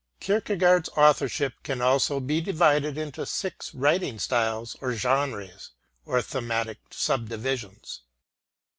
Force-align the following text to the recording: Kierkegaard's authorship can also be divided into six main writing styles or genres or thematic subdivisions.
Kierkegaard's 0.19 0.89
authorship 0.97 1.53
can 1.61 1.79
also 1.79 2.19
be 2.19 2.41
divided 2.41 2.97
into 2.97 3.23
six 3.23 3.71
main 3.71 3.81
writing 3.83 4.17
styles 4.17 4.75
or 4.81 4.95
genres 4.95 5.73
or 6.05 6.23
thematic 6.23 6.79
subdivisions. 6.89 8.01